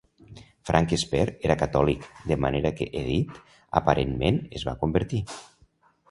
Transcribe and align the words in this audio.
Frank 0.67 0.93
Spare 1.01 1.33
era 1.49 1.57
catòlic, 1.63 2.07
de 2.31 2.37
manera 2.45 2.71
que 2.79 2.87
Edith 3.01 3.37
aparentment 3.81 4.41
es 4.61 4.65
va 4.71 4.75
convertir. 4.85 5.21